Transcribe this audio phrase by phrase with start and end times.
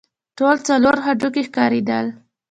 [0.37, 2.05] ټول څلور هډوکي ښکارېدل.